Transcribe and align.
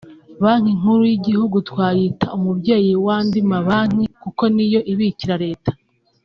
Banki 0.41 0.71
Nkuru 0.79 1.03
y’Igihugu 1.11 1.57
twayita 1.69 2.25
umubyeyi 2.37 2.91
w’andi 3.05 3.39
mabanki 3.51 4.05
kuko 4.23 4.43
niyo 4.53 4.81
ibikira 4.91 5.35
Leta 5.45 5.71